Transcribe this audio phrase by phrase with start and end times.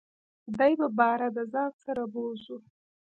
[0.57, 2.57] دی به باره دځان سره بوزو.